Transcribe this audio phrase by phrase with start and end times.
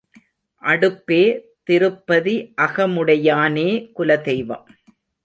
[0.63, 1.19] அடுப்பே
[1.63, 2.35] திருப்பதி
[2.61, 3.67] அகமுடையானே
[3.99, 4.65] குலதெய்வம்.